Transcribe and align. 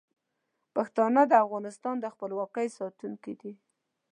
پښتانه 0.75 1.21
د 1.27 1.33
افغانستان 1.45 1.95
د 1.99 2.05
خپلواکۍ 2.13 2.67
ساتونکي 2.79 3.33
دي. 3.41 3.53